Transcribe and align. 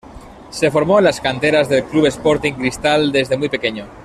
Se 0.49 0.71
formó 0.71 0.97
en 0.97 1.05
las 1.05 1.21
canteras 1.21 1.69
del 1.69 1.83
club 1.83 2.07
Sporting 2.07 2.53
Cristal 2.53 3.11
desde 3.11 3.37
muy 3.37 3.49
pequeño. 3.49 3.85